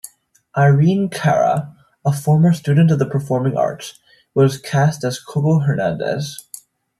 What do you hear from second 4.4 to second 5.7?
cast as Coco